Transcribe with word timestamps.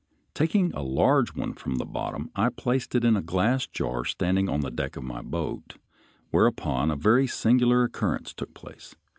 Taking 0.33 0.73
a 0.73 0.81
large 0.81 1.35
one 1.35 1.53
from 1.53 1.75
the 1.75 1.85
bottom, 1.85 2.31
I 2.35 2.49
placed 2.49 2.95
it 2.95 3.05
in 3.05 3.15
a 3.15 3.21
glass 3.21 3.67
jar 3.67 4.03
standing 4.03 4.49
on 4.49 4.61
the 4.61 4.71
deck 4.71 4.95
of 4.97 5.03
my 5.03 5.21
boat, 5.21 5.75
whereupon 6.31 6.89
a 6.89 6.95
very 6.95 7.27
singular 7.27 7.83
occurrence 7.83 8.33
took 8.33 8.55
place. 8.55 8.95